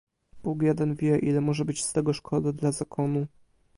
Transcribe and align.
"Bóg 0.43 0.61
jeden 0.63 0.95
wie, 0.95 1.17
ile 1.19 1.41
może 1.41 1.65
być 1.65 1.85
z 1.85 1.93
tego 1.93 2.13
szkody 2.13 2.53
dla 2.53 2.71
Zakonu." 2.71 3.27